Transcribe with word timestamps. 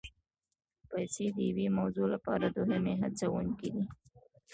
پیسې 0.91 1.25
د 1.35 1.37
یوې 1.49 1.67
موضوع 1.77 2.07
لپاره 2.15 2.45
دوهمي 2.55 2.93
هڅوونکي 3.03 3.69
دي. 3.75 3.85